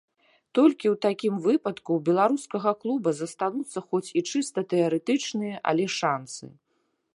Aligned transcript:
Толькі 0.59 0.85
ў 0.93 0.97
такім 1.05 1.35
выпадку 1.47 1.89
ў 1.97 2.05
беларускага 2.07 2.73
клуба 2.83 3.09
застануцца 3.21 3.85
хоць 3.87 4.13
і 4.21 4.23
чыста 4.29 4.59
тэарэтычныя, 4.75 5.55
але 5.73 5.85
шанцы. 5.99 6.45